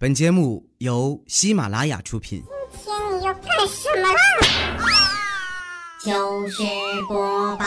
[0.00, 2.40] 本节目由喜马拉雅出品。
[2.70, 4.20] 今天你要干什么啦？
[5.98, 6.62] 糗事
[7.08, 7.64] 播报，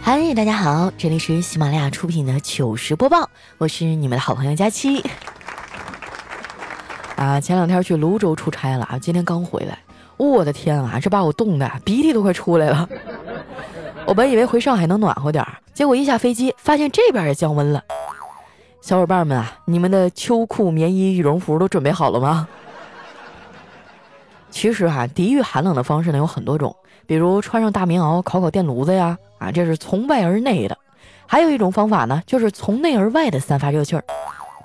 [0.00, 3.28] 嗨，大家好，这里是喜马拉雅出品的糗事播报，
[3.58, 5.04] 我是你们的好朋友佳期。
[7.16, 9.76] 啊，前两天去泸州出差了啊，今天刚回来，
[10.16, 12.88] 我的天啊，这把我冻的鼻涕都快出来了。
[14.06, 17.82] 我本以为回上海能暖和点儿，结果一下飞机发现这边也降温了。
[18.80, 22.48] 小伙伴们啊，你们的秋裤、棉衣、羽绒服都准备好了吗？
[24.50, 26.76] 其实哈，抵御寒冷的方式呢有很多种，
[27.06, 30.76] 比如穿上大棉袄、烤烤电炉子呀，啊，这是从外而内的；
[31.26, 34.04] 还有一种方法呢，就是从内而外的散发热气儿，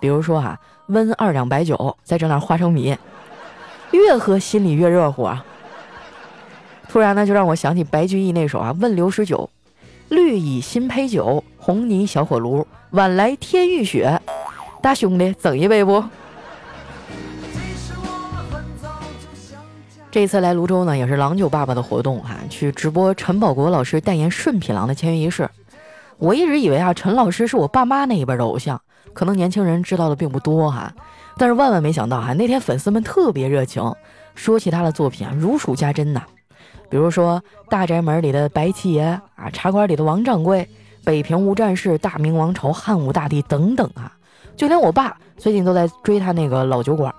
[0.01, 2.97] 比如说哈，温二两白酒，再整点花生米，
[3.91, 5.45] 越喝心里越热乎啊。
[6.89, 9.37] 突然呢，就让我想起白居易那首啊《问刘十九》
[10.09, 14.19] ：“绿蚁新醅酒，红泥小火炉，晚来天欲雪。”
[14.81, 16.03] 大兄弟，整一杯不？
[20.09, 25.49] 这次来泸州呢，也是郎酒爸爸的活动哈，去直播陈宝国老师代言顺品郎的签约仪式。
[26.17, 28.81] 我一直以为啊，陈老师是我爸妈那一辈的偶像，
[29.13, 30.91] 可能年轻人知道的并不多哈。
[31.37, 33.93] 但是万万没想到哈，那天粉丝们特别热情，
[34.33, 36.23] 说起他的作品啊，如数家珍呐。
[36.89, 39.21] 比如说《大宅门》里的白七爷啊，
[39.51, 40.63] 《茶馆》里的王掌柜，
[41.05, 44.11] 《北平无战事》《大明王朝》《汉武大帝》等等啊，
[44.55, 47.13] 就连我爸最近都在追他那个老酒馆。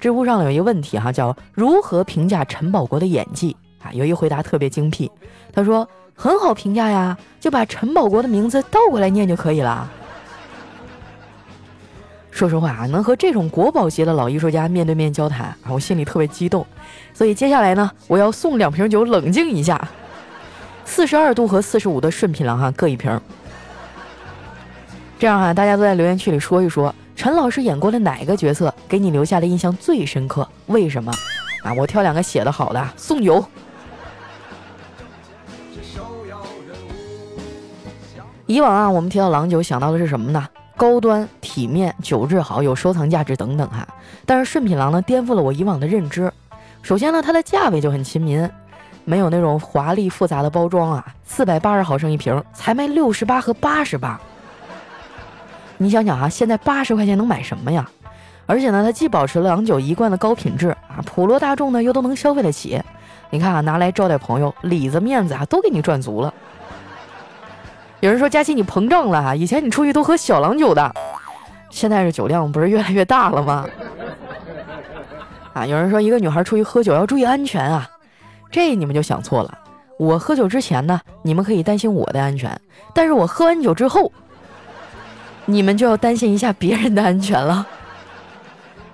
[0.00, 3.92] 知乎上有一个问题哈，叫如何评价陈宝国的演技啊？
[3.92, 5.10] 有一回答特别精辟，
[5.52, 9.90] 他说很好评价呀，就把陈宝国的名字倒过来念就可以了。
[12.34, 16.66] 说实话啊，能和这种国宝级的老艺术家面对面交谈啊，我心里特别激动。
[17.14, 19.80] 所以接下来呢，我要送两瓶酒冷静一下。
[20.84, 23.20] 四十二度和四十五的顺品郎哈各一瓶。
[25.16, 30.46] 这样哈，大家都在留言区里说一说，陈老师演过的哪个角色给你留下的印象最深刻？
[30.66, 31.12] 为什么？
[31.62, 33.44] 啊，我挑两个写的好的送酒。
[38.46, 40.44] 以往啊，我们提到郎酒想到的是什么呢？
[40.76, 43.86] 高端、体面、酒质好、有收藏价值等等哈。
[44.26, 46.32] 但是顺品郎呢，颠覆了我以往的认知。
[46.82, 48.48] 首先呢，它的价位就很亲民，
[49.04, 54.20] 没有那种华丽复杂的包装啊，四百八十毫升一瓶，才卖六十八和八十八。
[55.76, 57.88] 你想想啊，现在八十块钱能买什么呀？
[58.46, 62.80] 而且呢，它既保持了郎酒一贯的高品质啊，普罗大众呢又都能消费得起。
[63.30, 66.32] 你看啊，拿来招待朋友，里子面子啊都给你赚足了。
[68.04, 70.94] 有人说佳琪你膨胀了，以前你出去都喝小郎酒的，
[71.70, 73.66] 现在这酒量不是越来越大了吗？
[75.54, 77.88] 啊，有人说一个女孩出去喝酒要注意安全啊，
[78.50, 79.58] 这你们就想错了。
[79.98, 82.50] 我喝酒之前呢，你们可以担心我的安全；
[82.92, 84.12] 但是我喝完酒之后，
[85.46, 87.66] 你们就要担心一下别人的安全了。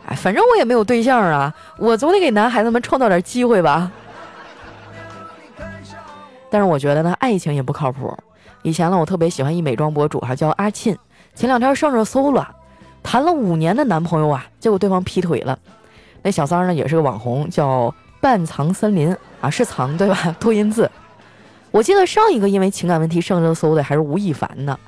[0.06, 3.90] 哎，反正我也没有对象啊，我总得给男孩子们创造点机会吧。
[6.48, 8.16] 但是我觉得呢，爱情也不靠谱。
[8.62, 10.96] 以前呢，我特别喜欢一美妆博主，哈，叫阿沁。
[11.34, 12.54] 前两天上热搜了，
[13.02, 15.58] 谈了五年的男朋友啊，结果对方劈腿了。
[16.22, 20.16] 那小三呢，也是个网红，叫半藏森林啊，是藏对吧？
[20.38, 20.90] 多音字。
[21.70, 24.78] 我记得上一个因为情感问题上热搜的还是吴亦凡呢，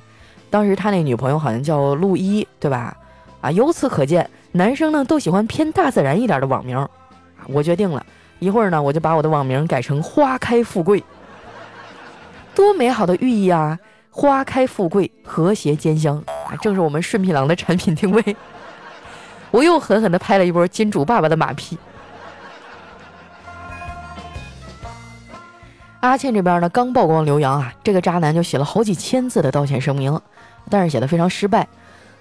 [0.49, 2.95] 当时他那女朋友好像叫陆一，对吧？
[3.41, 6.87] 啊，由此可见，男生呢都喜欢偏大自然一点的网名。
[7.47, 8.05] 我决定了
[8.39, 11.03] 一会儿呢，我就把我的网名改成花开富贵。
[12.55, 13.77] 多美好的寓意啊！
[14.09, 18.35] 花开富贵，和谐兼香啊，正是我们顺品郎的产品定位。
[19.49, 21.77] 我又狠狠地拍了一波金主爸爸的马屁。
[26.01, 30.19] 阿倩这边呢，刚曝光刘洋啊，这个渣男就写了好几千字的道歉声明，
[30.69, 31.67] 但是写的非常失败。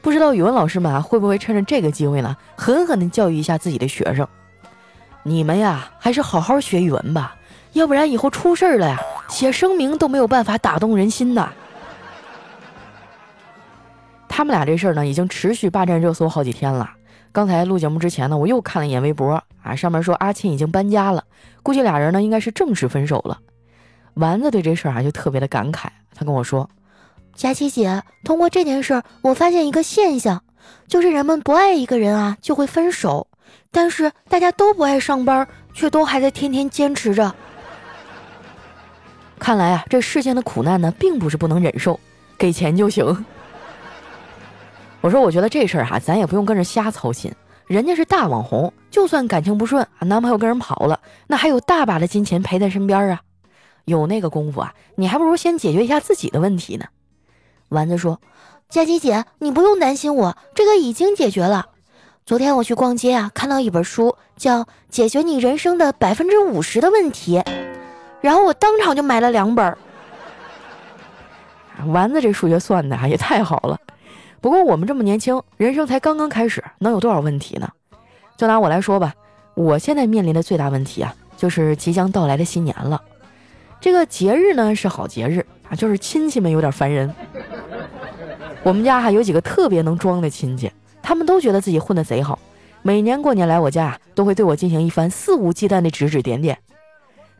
[0.01, 4.27] 不知道语文老师们啊，会不会趁着这个机会呢，狠狠地教育一下自己的学生？
[5.25, 7.37] 你们呀，还是好好学语文吧，
[7.73, 8.99] 要不然以后出事儿了呀，
[9.33, 11.49] 写声明都没有办法打动人心的。
[14.29, 16.91] 他们俩这事儿呢，已经持续霸占热搜好几天了。
[17.33, 21.25] 刚才录节目之前呢，我又看了一眼微博啊，上面说阿沁已经搬家了，
[21.63, 23.39] 估计俩人呢应该是正式分手了。
[24.15, 26.69] 丸子对这事儿啊就特别的感慨，他跟我说
[27.35, 30.43] ：“佳琪姐，通过这件事儿，我发现一个现象，
[30.87, 33.27] 就是人们不爱一个人啊就会分手，
[33.71, 37.35] 但是大家都不爱上班，却都还在天天坚持着。
[39.43, 41.99] 看来啊，这世间的苦难呢，并不是不能忍受，
[42.39, 43.05] 给钱就行。
[45.03, 47.33] ”我说，我觉得这事儿哈，咱也不用跟着瞎操心。
[47.67, 53.23] 人家是大网红，就算感情不顺啊，男朋友跟人跑了，那还有大把的金钱陪在身边啊。
[53.85, 56.85] 有那个功夫啊，你还不如先解决一下自己的问题呢。
[57.69, 58.21] 丸子说
[58.71, 61.67] ：“佳琪姐，你不用担心我，这个已经解决了。
[62.25, 67.39] 昨天我去逛街啊，看到一本书，叫《解决你人生的百分之五十的问题》，
[68.23, 69.77] 然后我当场就买了两本。
[71.87, 73.79] 丸子这数学算的啊也太好了。
[74.41, 77.69] 不过我们这么年轻，人生才刚刚开始，能有多少问题呢？
[78.37, 79.13] 就拿我来说吧，
[79.55, 83.01] 我现在面临的最大问题啊，就是即将到来的新年了。
[83.81, 87.13] 这个节日呢是好节日啊，就是亲戚们有点烦人。
[88.63, 90.71] 我们家还有几个特别能装的亲戚，
[91.03, 92.39] 他们都觉得自己混得贼好，
[92.83, 96.57] 每年过年来我家都会对我进行一番肆无忌惮的指指点点。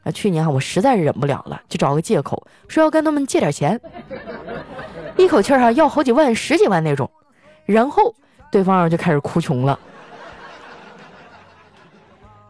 [0.05, 3.81] 啊，去年啊我实在是忍不了了，就找个借口说要跟他们借点钱，
[5.17, 7.09] 一口气儿哈要好几万、十几万那种，
[7.65, 8.15] 然后
[8.51, 9.79] 对方就开始哭穷了。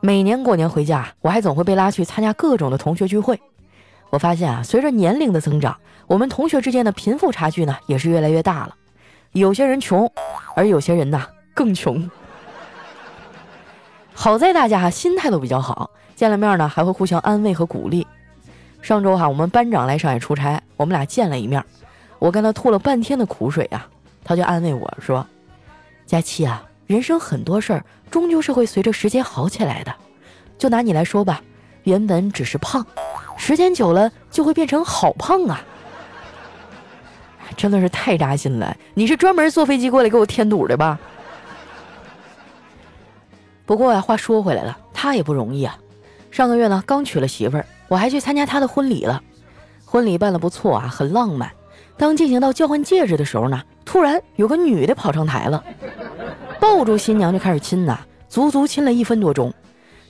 [0.00, 3.40] 每年过年回家，我还总会被拉去参加各种的同学聚会。
[4.10, 8.74] 我发现啊，随着年龄的增长，我们同学之间的贫富差距呢也是越来越大了。
[9.32, 10.10] 有些人穷，
[10.54, 11.24] 而有些人呢
[11.54, 12.10] 更穷。
[14.14, 18.06] 好在大家哈心态都比较好，见了面呢还会互相安慰和鼓励。
[18.80, 21.64] 上周哈我们班长来上海出差，我们俩见了一面，
[22.18, 23.86] 我跟他吐了半天的苦水啊，
[24.24, 25.26] 他就安慰我说
[26.06, 29.94] ：“佳期啊，人生很多事儿。”终究是会随着时间好起来的，
[30.58, 31.40] 就拿你来说吧，
[31.84, 32.84] 原本只是胖，
[33.38, 35.64] 时间久了就会变成好胖啊！
[37.56, 38.76] 真的是太扎心了。
[38.92, 41.00] 你是专门坐飞机过来给我添堵的吧？
[43.72, 45.78] 不过呀，话说回来了，他也不容易啊。
[46.30, 49.22] 上个月呢，刚娶了媳妇儿，我还去参加他的婚礼了。
[49.86, 51.50] 婚礼办得不错啊，很浪漫。
[51.96, 55.64] 当进行到交换戒指的时候呢，突然有个女的跑上台了。
[56.60, 57.98] 抱住新娘就开始亲呐，
[58.28, 59.50] 足足亲了一分多钟。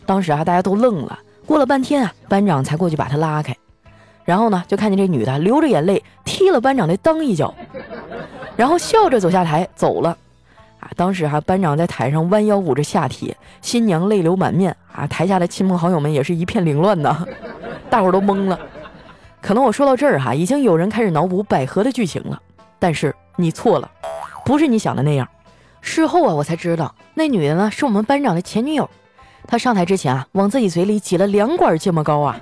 [0.05, 1.17] 当时啊，大家都愣了。
[1.47, 3.57] 过了半天啊，班长才过去把她拉开。
[4.25, 7.55] 然后呢，就看见这女的流着眼泪踢了班长的裆一脚，
[8.57, 10.19] 然后笑着走下台走了。
[10.93, 15.07] 啊，当时哈，班长在台上弯腰捂着下体，新娘泪流满面啊。
[15.07, 17.27] 台下的亲朋好友们也是一片凌乱呐，
[17.89, 18.59] 大伙儿都懵了。
[19.41, 22.41] 可能我说到这儿哈，已经有人开始脑补百合的剧情了。
[22.79, 23.91] 但是你错了，
[24.45, 25.27] 不是你想的那样。
[25.81, 28.89] 事后啊，我才知道那女的呢是我们班长的前女友。
[29.47, 32.39] 她上台之前啊，往自己嘴里挤了两管芥末膏啊。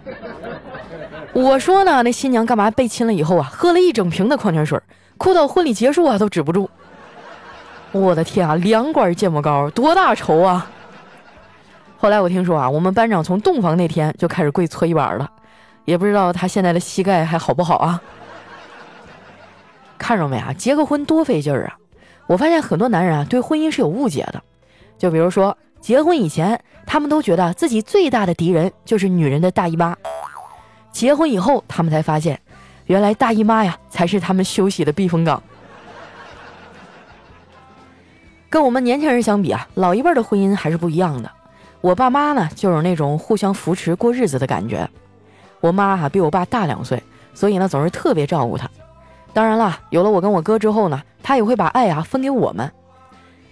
[1.32, 4.78] 我说呢，那新娘干嘛被亲了以后啊，喝了一整瓶的矿泉水，
[5.16, 6.68] 哭到婚礼结束啊都止不住。
[7.92, 10.70] 我的天啊，两管芥末膏多大仇啊！
[11.98, 15.28] 后来我听说啊，我们班长从洞房那天就开始跪搓衣板了，
[15.84, 18.00] 也不知道他现在的膝盖还好不好啊？
[19.98, 21.76] 看着没啊，结个婚多费劲儿啊！
[22.26, 24.40] 我发现很多男人啊，对婚姻是有误解的。
[24.96, 29.92] 就比如说，结婚以前，他们都觉得自己最大的敌人就是女人的大姨妈；
[30.92, 32.40] 结婚以后，他们才发现，
[32.86, 35.42] 原来大姨妈呀，才是他们休息的避风港。
[38.50, 41.30] 跟我们年轻人相比啊，老一辈的婚姻还是不一样的。
[41.80, 44.90] 我爸妈呢，就有那种互相扶持过日子的感觉。
[45.60, 47.00] 我妈哈比我爸大两岁，
[47.32, 48.68] 所以呢，总是特别照顾他。
[49.32, 52.68] 当然了，有了我跟我哥之后呢，他也会把爱啊分给我们。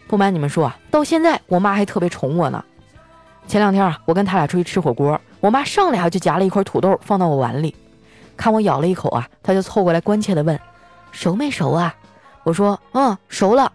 [0.08, 2.64] 不瞒你们说啊，到现在我妈还特别宠我呢。
[3.46, 7.72] 前两天啊，我跟他俩出去吃火锅，我妈上来啊就夹了一块土豆放到我碗里，
[8.36, 10.58] 看我咬了一口啊，她就凑过来关切地问
[11.12, 11.94] ：“熟没熟啊？”
[12.42, 13.70] 我说：“嗯，熟了。”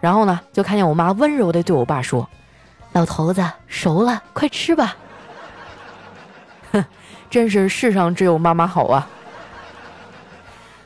[0.00, 2.28] 然后呢，就看见我妈温柔地对我爸说
[2.92, 4.96] ：“老头子，熟了，快吃吧。”
[6.72, 6.84] 哼，
[7.30, 9.08] 真是世上只有妈妈好啊。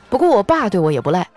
[0.09, 1.27] 不过我爸对我也不赖。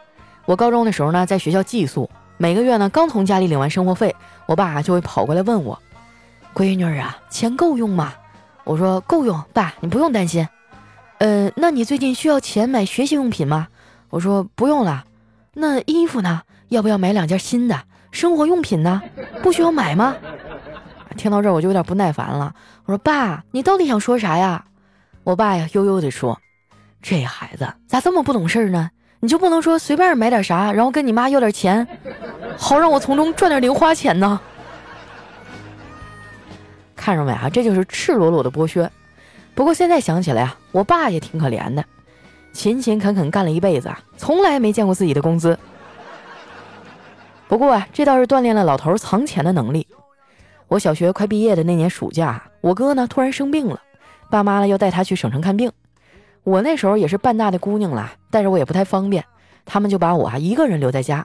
[0.47, 4.15] 我高中的时候呢，在学校寄宿，每个月呢刚从家里领完生活费，
[4.47, 5.79] 我爸就会跑过来问我
[6.55, 8.13] ：“闺女啊，钱够用吗？”
[8.65, 10.49] 我说：“够用，爸，你不用担心。”
[11.19, 13.69] 呃，那你最近需要钱买学习用品吗？
[14.11, 15.05] 我说：“不用了。”
[15.55, 16.43] 那衣服呢？
[16.69, 17.79] 要不要买两件新的？
[18.11, 19.03] 生活用品呢？
[19.43, 20.15] 不需要买吗？
[21.17, 22.55] 听到这儿我就有点不耐烦了。
[22.85, 24.65] 我说：“爸，你到底想说啥呀？”
[25.25, 26.39] 我爸呀悠悠地说。
[27.03, 28.91] 这孩子咋这么不懂事呢？
[29.21, 31.87] 你就不能说随便买点啥，然后跟你妈要点钱，
[32.57, 34.41] 好让我从中赚点零花钱呢？
[36.95, 37.51] 看着没啊？
[37.51, 38.91] 这就是赤裸裸的剥削。
[39.55, 41.85] 不过现在想起来啊，我爸也挺可怜的，
[42.53, 45.59] 勤勤恳恳干了一辈子啊，从来没见过自己的工资。
[47.55, 49.87] 不过啊，这倒是锻炼了老头藏钱的能力。
[50.67, 53.81] 我小学快毕业的那年暑假，我哥呢突然生病了，
[54.29, 55.71] 爸妈呢要带他去省城看病。
[56.43, 59.25] 我那时候也是半大的姑娘了，带着我也不太方便，
[59.65, 61.25] 他们就把我啊一个人留在家。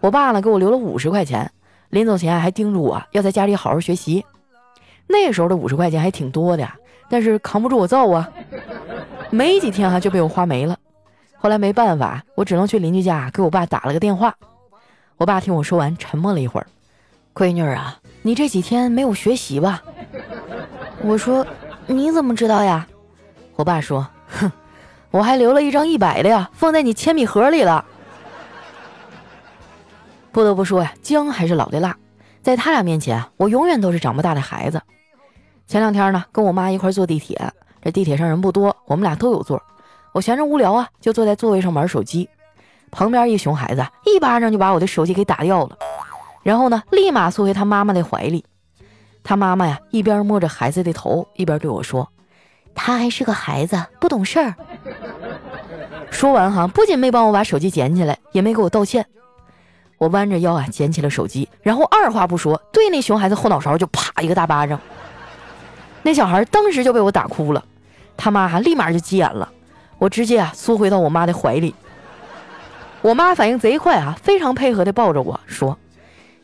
[0.00, 1.50] 我爸呢给我留了五十块钱，
[1.88, 4.22] 临走前还叮嘱我要在家里好好学习。
[5.06, 6.68] 那时候的五十块钱还挺多的，
[7.08, 8.30] 但是扛不住我造啊，
[9.30, 10.76] 没几天哈就被我花没了。
[11.38, 14.36] 后来没办法，我只能去邻居家给我爸打了个电话。
[15.16, 16.66] 我爸听我说完，沉默了一会儿。
[17.32, 19.82] 闺女啊，你这几天没有学习吧？
[21.02, 21.46] 我说，
[21.86, 22.86] 你怎么知道呀？
[23.56, 24.50] 我爸说，哼，
[25.10, 27.84] 我还留了一张一百的呀，放在你铅笔盒里了。
[30.32, 31.96] 不得不说呀，姜还是老的辣，
[32.42, 34.82] 在他俩面前，我永远都是长不大的孩子。
[35.66, 37.40] 前两天呢，跟我妈一块坐地铁，
[37.80, 39.62] 这地铁上人不多，我们俩都有座。
[40.12, 42.28] 我闲着无聊啊，就坐在座位上玩手机。
[42.94, 45.76] 旁边一熊孩子一巴掌就把我的手机给打掉了，
[46.42, 48.44] 然后呢，立马缩回他妈妈的怀里。
[49.22, 52.08] 他妈妈呀，一边摸着孩子的头，一边对我说
[52.74, 54.54] ：“他还是个孩子，不懂事儿。”
[56.10, 59.04] 说完哈，不仅没帮我把手机捡起来，也没给我道歉。
[59.98, 64.78] 我弯着腰啊，捡起了手机，然后二话不说，对那熊孩子后脑勺就啪一个大巴掌。
[66.02, 67.64] 那小孩当时就被我打哭了，
[68.16, 69.50] 他妈立马就急眼了。
[69.98, 71.74] 我直接啊缩回到我妈的怀里，
[73.04, 75.76] 我妈反应贼快啊，非常配合的抱着我说：“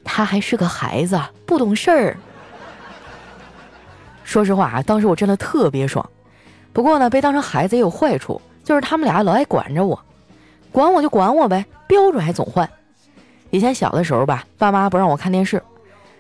[0.05, 2.19] 他还是个孩子，不懂事儿。”
[4.25, 6.07] 说实话啊，当时我真的特别爽。
[6.75, 9.99] 不过呢，被当成孩子也有坏处，就是他们俩老爱管着我，
[10.71, 12.69] 管我就管我呗，标准还总换。
[13.49, 15.63] 以前小的时候吧，爸妈不让我看电视，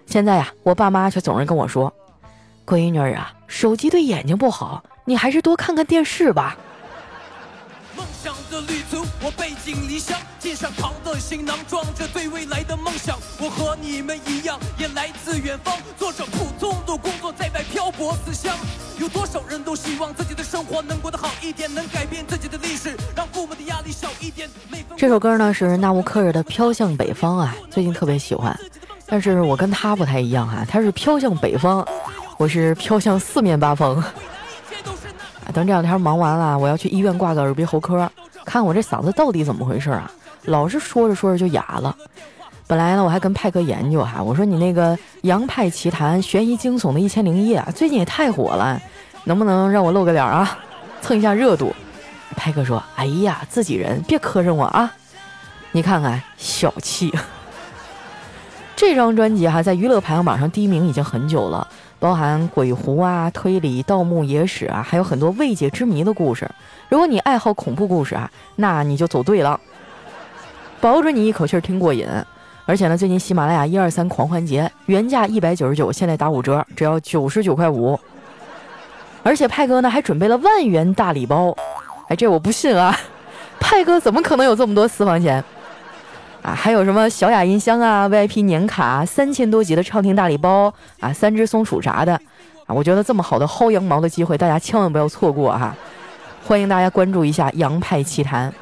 [0.06, 1.92] 现在呀，我爸妈却总是跟我说
[2.64, 6.56] ：“闺女啊，手机对眼睛不好，你还是多看看电视吧。”
[8.50, 13.16] 的旅途，我背井离乡，肩上扛的行囊，装着对未来的梦想。
[13.38, 18.52] 我和你们一样，也来自远方，做着普通的工作，在外漂泊思乡。
[18.98, 24.50] 有多少人都希望自己的生活能过得好一点，能改变自己的历史，让父母的压力少一点。
[24.96, 28.58] 这首歌呢是纳乌克尔的《飘向北方》啊，最近特别喜欢。
[29.06, 31.86] 但是我跟他不太一样哈，他是飘向北方，
[32.36, 34.02] 我是飘向四面八方。
[35.54, 38.10] 等这两天忙完了，我要去医院挂个耳鼻喉科，
[38.50, 40.10] 看我这嗓子到底怎么回事啊？
[40.46, 41.96] 老是说着说着就哑了。
[42.66, 48.82] 本来呢，我还跟派哥研究哈，我说你那个《洋派奇谈》悬疑惊悚的一千零一夜啊最近也太火了，
[49.22, 50.58] 能不能让我露个脸啊，
[51.00, 51.72] 蹭一下热度？
[52.34, 54.92] 派哥说：“哎呀，自己人别磕碜我啊！
[55.70, 57.12] 你看看小气。
[58.74, 61.68] 这张专辑哈，在娱乐排行榜上第一名已经很久了。”
[62.00, 66.50] 包含鬼狐啊、推理、盗墓、野史啊，还有很多未解之谜的故事。
[66.88, 69.60] 如果你爱好恐怖故事啊，那你就走对了，
[70.80, 72.08] 保准你一口气听过瘾。
[72.64, 77.98] 而且呢，最近喜马拉雅一二三狂欢节原价一百九十九，现在打五折，只要九十九块五。
[79.22, 81.54] 而且派哥呢还准备了万元大礼包，
[82.08, 82.96] 哎，这我不信啊！
[83.60, 85.44] 派哥怎么可能有这么多私房钱？
[86.42, 92.14] 啊，还有什么小雅音箱啊，VIP 年卡，三千多集的畅听大礼包啊，三只松鼠啥的
[92.66, 95.76] 啊，我觉得这么好的薅羊毛的机会，大家千万不要错过哈！
[96.46, 98.52] 欢迎大家关注一下杨派奇谈。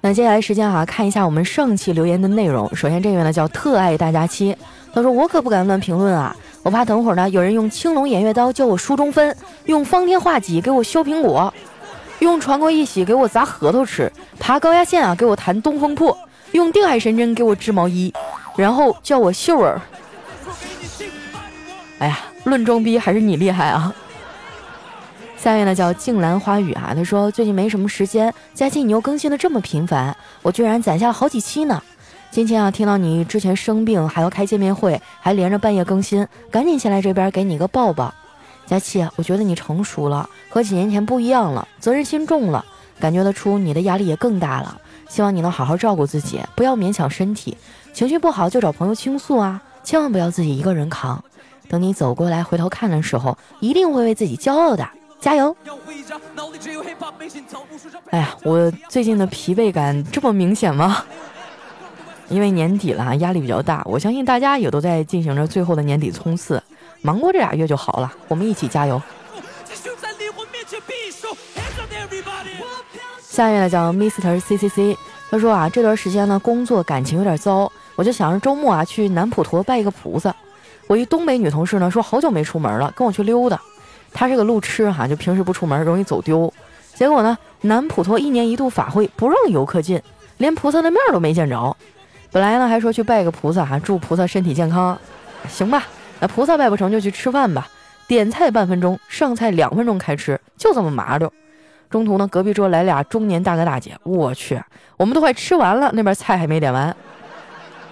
[0.00, 2.72] 那接下来时间哈，看一下我们上期留言的内容。
[2.76, 4.56] 首先这位呢叫特爱大家期，
[4.92, 11.52] 他说我可不敢乱评论啊，我怕等会儿呢有人用青龙偃月刀教我书中分，用方天画戟给我削苹果。
[12.24, 16.16] 用传国一喜给我砸核桃吃，爬高压线啊给我弹东风破，
[16.52, 18.12] 用定海神针给我织毛衣，
[18.56, 19.80] 然后叫我秀儿。
[21.98, 23.94] 哎呀，论装逼还是你厉害啊！
[25.36, 31.80] 下面呢叫静兰花语啊，他说最近没什么时间，佳期你又更新的这么频繁，我居然攒下了好几期呢。
[32.30, 38.12] 今天啊听到你之前生病还要开见面会，还连着半夜更新，赶紧先来这边给你一个抱抱。
[38.66, 42.64] 佳琪，我觉得你成熟了，和几年前不一样了，责任心重了，
[42.98, 44.80] 感觉得出你的压力也更大了。
[45.08, 47.56] 希望你能好好照顾自己，不要勉强身体，
[47.92, 51.22] 情绪不好就找朋友倾诉啊，千万不要自己一个人扛。
[51.68, 54.88] 等你走过来回头看的时候，一定会为自己骄傲的，
[55.20, 55.54] 加油！
[58.10, 61.04] 哎呀，我最近的疲惫感这么明显吗？
[62.30, 66.62] 因为年底了，压力比较大，我相信大家也都在进行着最后的年底冲刺。
[67.04, 69.00] 忙过这俩月就好了，我们一起加油。
[73.20, 74.96] 下一位呢叫 Mr C C C，
[75.30, 80.34] 他说啊，这段时间呢工作感情有点糟，我就想着周末啊去南普陀拜一个菩萨。
[80.86, 83.60] 我一东北女同事呢说好久没出门了，跟我去溜达。
[84.14, 86.50] 她是个路痴哈，就平时不出门容易走丢。
[86.94, 90.00] 结果呢，南普陀一年一度法会不让游客进，
[90.38, 91.76] 连菩萨的面都没见着。
[92.32, 94.98] 本来呢还说去拜个菩萨哈，祝菩萨身体健康，
[95.50, 95.84] 行吧。
[96.26, 97.68] 菩萨拜不成就去吃饭吧，
[98.06, 101.32] 点菜半分钟，上菜两分钟开吃，就这么麻溜。
[101.90, 104.60] 中途呢，隔壁桌来俩中年大哥大姐，我去，
[104.96, 106.94] 我们都快吃完了，那边菜还没点完，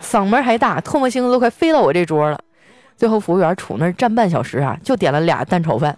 [0.02, 2.40] 嗓门还大，唾沫星子都快飞到我这桌了。
[2.96, 5.96] 最后服务员杵那儿站半小时啊，就点了俩蛋炒饭。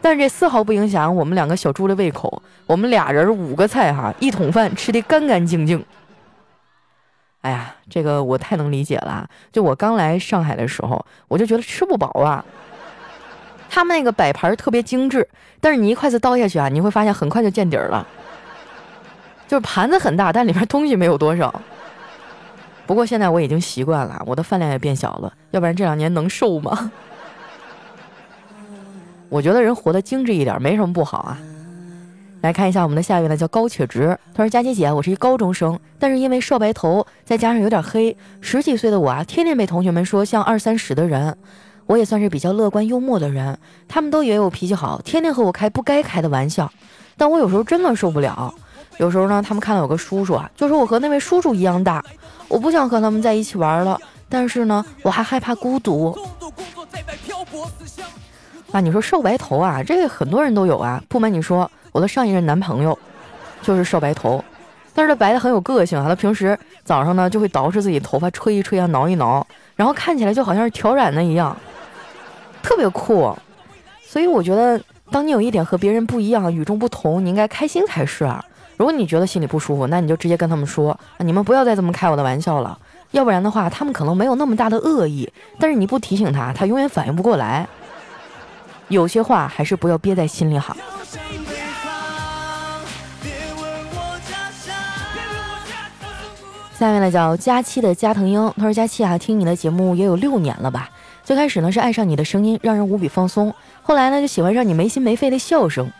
[0.00, 2.42] 但是这丝毫不影响我们两个小猪的胃口。
[2.66, 5.84] 我们俩人五个菜哈，一桶饭吃的干干净净。
[7.42, 9.28] 哎呀，这个我太能理解了。
[9.52, 12.44] 就我刚来上海的时候，我就觉得吃不饱啊。
[13.68, 15.28] 他们那个摆盘特别精致，
[15.60, 18.06] 但是你一筷子倒下去啊，你会发现很快就见底儿了。
[19.48, 21.52] 就是盘子很大，但里面东西没有多少。
[22.86, 25.32] 不过现在我已经习惯了，我的饭量也变小了。
[25.50, 26.92] 要不然这两年能瘦吗？
[29.28, 31.38] 我觉得人活得精致一点没什么不好啊。
[32.42, 34.18] 来看一下我们的下一位呢，叫高且直。
[34.34, 41.38] 他说：“佳琪姐，我是一高中生，但是因为少白头，再加上有点黑，十几岁的我啊，天天被同学们说像二三十的人。
[41.86, 43.56] 我也算是比较乐观幽默的人，
[43.86, 46.68] 他们都以为我脾气好，天天和我开不该开的玩笑。
[47.16, 48.52] 但我有时候真的受不了。
[48.98, 52.04] 有时候呢，他们看到有个叔叔啊，就说我和那位叔叔一样大。
[52.48, 53.96] 我不想和他们在一起玩了，
[54.28, 56.16] 但是呢，我还害怕孤独。
[58.72, 61.02] 啊，你说少白头啊，这个很多人都有啊。
[61.08, 62.98] 不瞒你说。”我的上一任男朋友
[63.60, 64.42] 就是少白头，
[64.94, 66.08] 但是他白的很有个性啊。
[66.08, 71.54] 他平时早上呢就会捯饬自己头发，吹一吹啊，挠一挠，然后看起来就好像是挑染的一样，
[72.62, 73.36] 特别酷。
[74.02, 78.42] 所以我觉得，当你有一点和别人不一样、与众不同，你应该开心才是啊。
[78.78, 82.78] 如果你觉得心里不舒服，那你就直接跟他们说，你们不要再这么开我的玩笑了。
[83.10, 87.68] 要不然的话，他们可能没有那么大的恶意，但是你不提醒他，他永远反应不过来。
[88.92, 90.76] 有些话还是不要憋在心里好。
[96.78, 100.90] 下面呢叫佳期的加藤鹰，他说：“佳期啊，听你的节目也有六年了吧？
[101.24, 103.54] 最开始呢是爱上你的声音，让人无比放松。
[103.82, 105.90] 后来呢就喜欢上你没心没肺的笑声。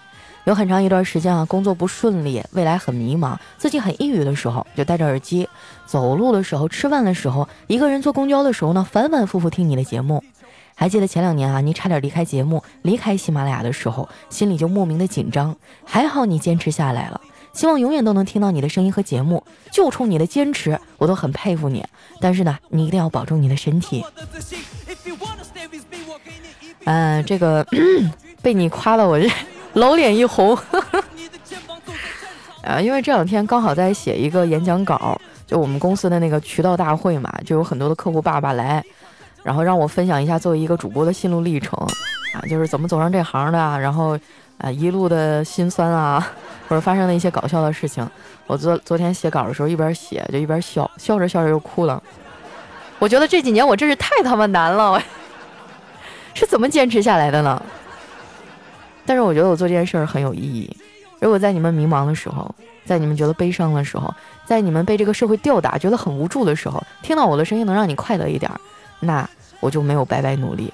[0.44, 5.48] 有很长一段时间啊，工作不顺利，未来很迷茫，自己很抑郁的时候，就戴着耳机，
[5.86, 10.22] 走路的时候，吃饭的时候，一个人坐公交的时候呢，反反复复听你的节目。
[10.82, 15.54] 还记得前两年啊，你差点离开节目，离开喜马拉雅的时候，心里就莫名的紧张。
[15.84, 17.20] 还好你坚持下来了。”
[17.54, 21.86] 希望永远都能听到你的声音和节目，就冲你的坚持，我都很佩服你。
[22.20, 24.04] 但是呢，你一定要保重你的身体。
[26.82, 27.64] 嗯，这个
[28.42, 29.30] 被你夸的我这
[29.74, 30.58] 老脸一红。
[32.64, 35.16] 啊，因为这两天刚好在写一个演讲稿，
[35.46, 38.84] 就我们公司的那个渠道大会嘛，就有很多的客户爸爸来，
[39.42, 41.78] 然后让我分享一下作为一个主播的心路历程
[42.34, 44.18] 啊，就是怎么走上这行的，然后
[44.58, 46.26] 啊一路的辛酸啊。
[46.68, 48.08] 或者发生了一些搞笑的事情，
[48.46, 52.02] 我昨昨天写稿的时候一边写就一边笑，笑着笑着又哭了。
[52.98, 54.98] 我觉得这几年我真是太他妈难了，
[56.32, 57.62] 是怎么坚持下来的呢？
[59.04, 60.74] 但是我觉得我做这件事儿很有意义。
[61.20, 62.54] 如果在你们迷茫的时候，
[62.86, 64.14] 在你们觉得悲伤的时候，
[64.46, 68.50] 在你们被这个社会吊打、觉得很无助的时候，听到我的声音能让你快乐一点，
[69.04, 70.72] 那我就没有白白努力。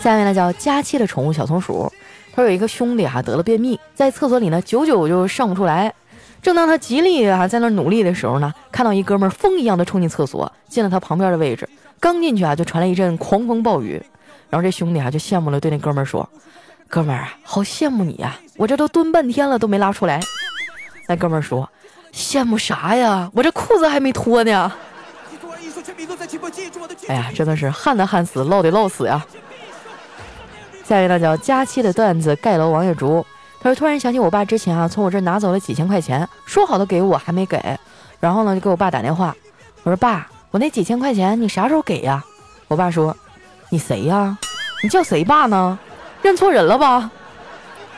[0.00, 1.92] 下面呢叫佳期的宠物小松鼠，
[2.34, 5.92] 他有一个兄弟哈得了便秘，在厕所里呢久久就上不出来。
[6.42, 11.68] 正当他极力啊在那努力的时候呢，看到一哥们风一样的冲进厕所，进了他旁边的位置。
[12.00, 14.02] 刚进去啊，就传来一阵狂风暴雨。
[14.50, 16.28] 然后这兄弟啊就羡慕了，对那哥们说
[16.94, 20.20] ：“哥们儿啊，好羡慕你啊，我这都蹲半天了都没拉出来。”
[21.08, 21.68] 那哥们儿说
[22.14, 23.28] ：“羡慕啥呀？
[23.34, 24.70] 我这裤子还没脱呢。”
[27.08, 29.26] 哎呀，真的是旱的旱死，涝的涝死呀！
[30.84, 33.26] 下一个呢叫佳期的段子盖楼王月竹，
[33.60, 37.76] 他说突然想起我爸之前啊从我这拿走了几千块钱，说好的给我还没给，
[38.20, 39.34] 然后呢就给我爸打电话，
[39.82, 42.22] 我说爸，我那几千块钱你啥时候给呀？
[42.68, 43.16] 我爸说
[43.68, 44.38] 你谁呀？
[44.80, 45.76] 你叫谁爸呢？
[46.24, 47.10] 认错人了吧？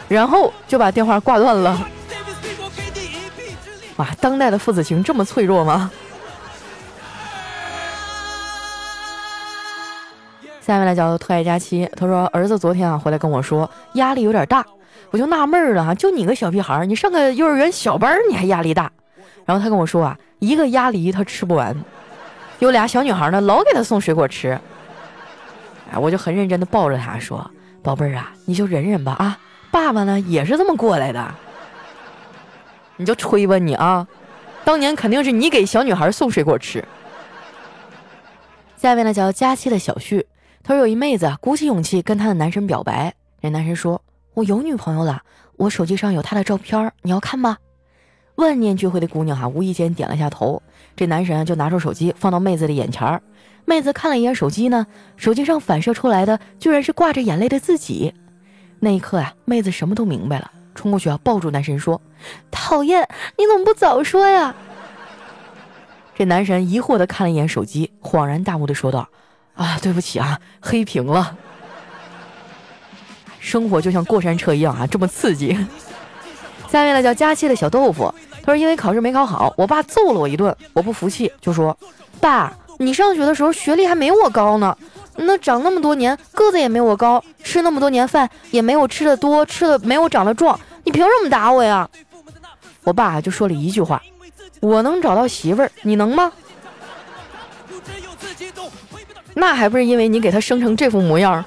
[0.08, 1.88] 然后就把电话挂断了。
[3.98, 5.88] 哇，当代的父子情这么脆弱吗？
[10.60, 14.66] 下面来叫特爱佳期，他说儿子昨天啊回来跟我说压力有点大，
[15.12, 18.90] 我就纳闷了哈，就你个小屁孩，你上个幼儿园小班你还压力大？
[19.44, 21.76] 然后他跟我说啊，一个鸭梨他吃不完，
[22.58, 24.58] 有俩小女孩呢老给他送水果吃，
[25.92, 27.48] 哎，我就很认真的抱着他说，
[27.86, 29.38] 宝贝儿啊，你就忍忍吧啊，
[29.70, 31.32] 爸爸呢也是这么过来的，
[32.96, 34.08] 你就吹吧你啊，
[34.64, 36.84] 当年肯定是你给小女孩送水果吃。
[38.76, 40.26] 下面呢叫佳期的小旭。
[40.64, 44.02] 他说有一妹子鼓起勇气跟他的男神表白，那男神说
[44.34, 45.22] ：“我有女朋友了，
[45.56, 47.56] 我手机上有她的照片，你要看吗？”
[48.34, 50.60] 万念俱灰的姑娘哈，无意间点了下头。
[50.96, 53.22] 这男神就拿出手机放到妹子的眼前儿，
[53.66, 58.14] 妹子看了一眼手机呢，手机上反射出来的居然是挂着眼泪的自己。
[58.80, 62.00] 那一刻呀，妹子什么都明白了，冲过去啊抱住男神说
[62.50, 64.54] ：“讨厌，你怎么不早说呀？”
[66.14, 69.08] 这男神疑惑地看了一眼手机，恍然大悟地说道
[69.56, 71.36] ：“啊，对不起啊，黑屏了。
[73.40, 75.56] 生活就像过山车一样啊，这么刺激。”
[76.70, 81.76] 下面呢叫佳期的小豆腐，他说因为考试没考好，我爸揍了我一顿，我不服气，就说
[82.20, 84.76] ：“爸，你上学的时候学历还没我高呢，
[85.16, 91.88] 那长那么多年个子也没我高，吃那么多年饭也没我吃的多，吃的没我长得壮，你凭什么打我呀？”
[92.84, 94.02] 我爸就说了一句话。
[94.60, 96.32] 我能找到媳妇儿，你能吗？
[99.34, 101.44] 那还不是因为你给他生成这副模样？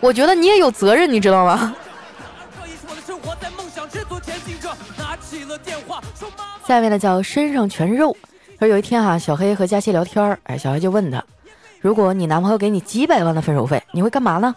[0.00, 1.74] 我觉得你也有责任，你知道吗？
[6.66, 8.16] 下面呢叫身上全是肉。
[8.58, 11.22] 说有一天哈，小黑和佳琪聊天，哎，小黑就问他，
[11.80, 14.54] 如果你男朋友给你几百万的分手费，你会干嘛呢？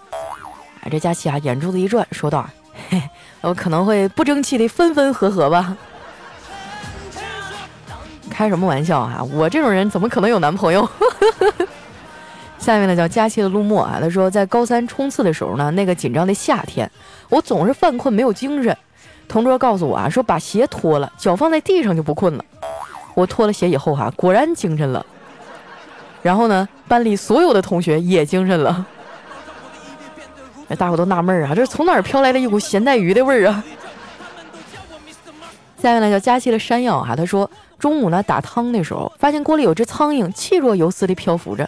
[0.81, 2.49] 哎，这佳琪啊眼珠子一转，说道，
[2.89, 3.01] 嘿，
[3.41, 5.75] 我可能会不争气的分分合合吧。
[8.31, 9.21] 开什么玩笑啊！
[9.33, 10.87] 我这种人怎么可能有男朋友？
[12.57, 16.89] 下面呢叫佳期的陆墨啊，他说在高三冲刺的时候呢，那个紧张的夏天，
[17.27, 18.77] 我总是犯困没有精神。
[19.27, 22.45] 同桌告诉我啊，说把鞋脱了，脚放在地上就不困了。
[23.19, 25.05] 我脱了鞋以后哈，果然精神了。
[26.21, 28.85] 然后呢，班里所有的同学也精神了。
[30.69, 33.63] 哎，大伙都纳闷啊，这是从哪儿飘来了一股咸带鱼的味儿啊？
[35.81, 37.49] 下面呢叫佳期的山药哈，他说。
[37.79, 41.65] 中午呢，打汤的时候，发现锅里有只苍蝇，气若游丝的漂浮着。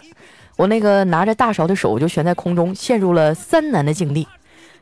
[0.56, 4.28] 我那个拿着大勺的手就悬在空中，陷入了三难的境地。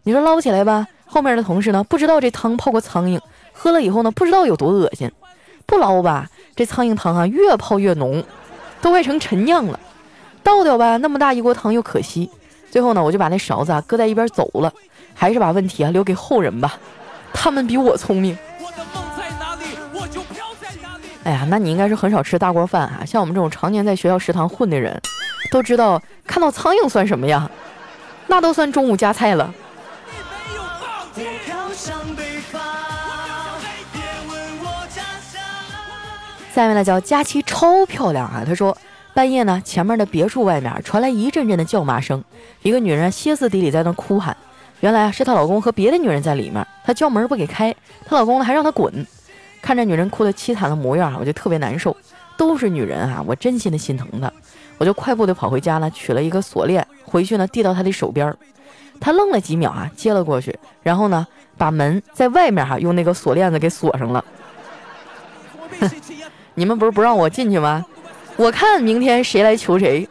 [0.03, 3.21] 你说捞起来吧，后面的同事呢不知道这汤泡过苍蝇，
[3.53, 5.09] 喝了以后呢不知道有多恶心；
[5.67, 8.23] 不捞吧，这苍蝇汤啊越泡越浓，
[8.81, 9.79] 都快成陈酿了。
[10.43, 12.31] 倒掉吧，那么大一锅汤又可惜。
[12.71, 14.73] 最后呢，我就把那勺子啊搁在一边走了，
[15.15, 16.75] 还是把问题啊留给后人吧，
[17.33, 18.37] 他们比我聪明。
[21.23, 23.03] 哎呀，那你应该是很少吃大锅饭啊！
[23.07, 24.99] 像我们这种常年在学校食堂混的人，
[25.51, 27.51] 都知道看到苍蝇算什么呀？
[28.27, 29.53] 那都算中午加菜了。
[36.53, 38.43] 下面呢叫佳期超漂亮啊！
[38.45, 38.77] 他说
[39.15, 42.23] 半夜呢，前面的别墅外面传来一阵阵的叫骂声，
[42.63, 44.37] 一个女人歇斯底里在那哭喊，
[44.81, 49.07] 原来啊是她老公和别的女人在里面，她叫门不给开，她老公呢还让她滚。
[49.63, 51.97] 看着女人哭得凄惨的模样，我就特别难受。
[52.37, 54.33] 都是女人啊，我真心的心疼她。
[54.79, 58.35] 我就快步的跑回家呢，取了一个锁链，回去呢递到她的手边。
[58.99, 64.25] 她愣了几秒啊，接了过去，然后呢把门在外面哈用那个锁链子给锁上了。
[66.55, 67.85] 你们不是不让我进去吗？
[68.37, 70.09] 我看明天谁来求谁。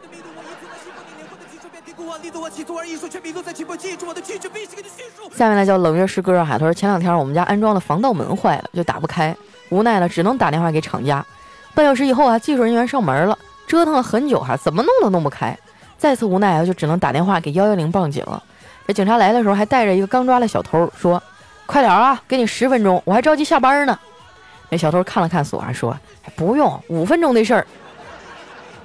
[5.36, 9.34] 下面呢叫冷月诗歌哈，他说前两天我们家安装的防盗门坏了，就打不开，
[9.70, 11.24] 无奈了只能打电话给厂家。
[11.74, 15.56] 半小时以后啊，技术人员上门了，折腾了很久哈，怎么弄都弄不开。
[15.98, 18.42] 再次无奈啊，就只能打电话给幺幺零报警了。
[18.86, 21.22] 这警察来的时候还带着一个刚抓的小偷，说
[21.66, 23.98] ：“快点啊，给你十分钟，我还着急下班呢。”
[24.70, 25.94] 那小偷看了看锁啊，说
[26.34, 27.66] ：“不用，五分钟的事儿。”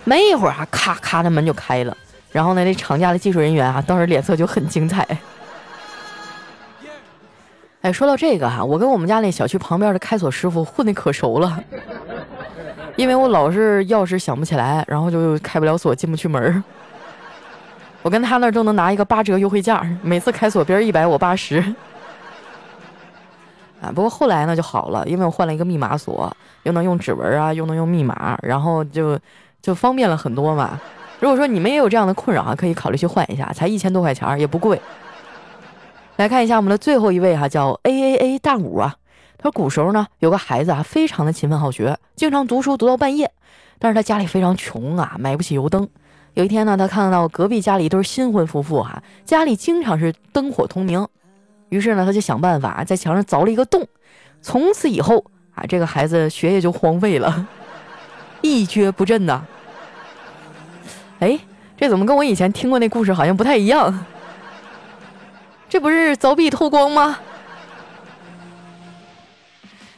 [0.04, 1.96] 没一会儿啊，咔咔的门就开了。
[2.32, 5.08] 然后呢，那厂家的技术人员啊，当时脸色就很精彩。
[7.82, 11.64] 哎，说到这个哈，我跟我们家那小区旁边的开锁师傅混的可熟了，
[12.96, 16.64] 因为我老是钥匙想不起来，然后就开不了锁，进不去门
[18.02, 21.64] 我跟他那儿都能拿一个八折优惠价，每次开锁别人一百，我八十。
[23.86, 29.18] 啊，不过后来呢就好了，因为我换了一个密码锁，又能用指纹啊，又能用密码，然后就
[29.62, 30.80] 就方便了很多嘛。
[31.20, 34.82] 如果说你们也有这样的困扰啊，可以考虑去换一下，才一千多块钱也不贵。
[36.18, 38.96] 来看一下我们的最后一位哈，叫 A A A 大五啊。
[39.38, 43.32] 他说古时候呢，有个孩子啊，非常的勤奋好学，经常读书读到半夜。
[43.78, 45.88] 但是他家里非常穷啊，买不起油灯。
[46.34, 51.06] 有一天呢，他看到隔壁家里一对新婚夫妇哈，家里经常是灯火通明。
[51.70, 53.88] 于是呢，他就想办法在墙上凿了一个洞。
[54.42, 55.26] 从此以后
[55.56, 57.48] 啊，这个孩子学业就荒废了，
[58.42, 59.46] 一蹶不振呐。
[61.20, 61.40] 哎，
[61.78, 64.06] 这怎么跟我以前听过那故事好像不太一样？
[65.68, 67.18] 这不是凿壁偷光吗？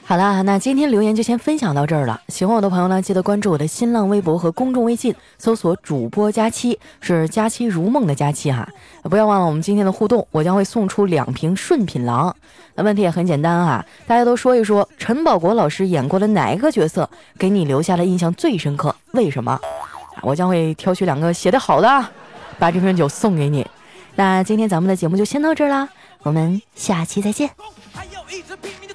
[0.09, 2.21] 好了，那今天留言就先分享到这儿了。
[2.29, 8.65] 喜欢我的朋友呢，记得关注我的新浪微博和公众微信，搜索“主播佳期”，是“佳期如梦”的佳期哈。
[9.03, 12.33] 不要忘了我们今天的互动，我将会送出两瓶顺品郎。
[12.75, 18.95] 那问题也很简单啊，大家都说一说陈宝国老师演过的哪一个角色给你留下的印象最深刻？
[19.11, 19.59] 为什么？
[20.21, 22.07] 我将会挑选两个写的好的，
[22.57, 23.67] 把这瓶酒送给你。
[24.15, 25.89] 那今天咱们的节目就先到这儿啦，
[26.23, 27.49] 我们下期再见。
[27.91, 28.87] 还要一直拼命